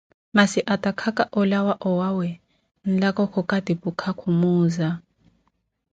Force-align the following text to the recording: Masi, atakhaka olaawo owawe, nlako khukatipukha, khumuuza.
Masi, 0.35 0.59
atakhaka 0.73 1.23
olaawo 1.39 1.73
owawe, 1.89 2.27
nlako 2.91 3.23
khukatipukha, 3.33 4.09
khumuuza. 4.19 4.89